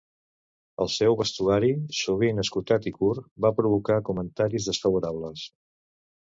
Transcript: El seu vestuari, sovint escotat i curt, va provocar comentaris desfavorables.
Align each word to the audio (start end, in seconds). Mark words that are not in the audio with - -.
El 0.85 0.89
seu 0.93 1.17
vestuari, 1.19 1.69
sovint 1.99 2.43
escotat 2.45 2.89
i 2.93 2.95
curt, 2.97 3.29
va 3.47 3.55
provocar 3.61 4.01
comentaris 4.11 4.73
desfavorables. 4.73 5.49